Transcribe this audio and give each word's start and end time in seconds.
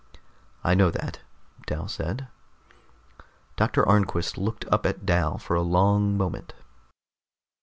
"I 0.63 0.73
know 0.73 0.89
that," 0.89 1.19
Dal 1.67 1.87
said. 1.87 2.27
Doctor 3.55 3.87
Arnquist 3.87 4.35
looked 4.35 4.65
up 4.71 4.83
at 4.83 5.05
Dal 5.05 5.37
for 5.37 5.55
a 5.55 5.61
long 5.61 6.17
moment. 6.17 6.55